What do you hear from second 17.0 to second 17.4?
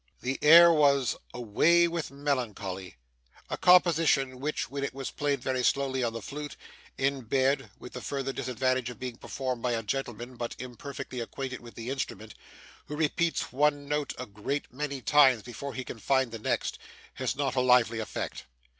has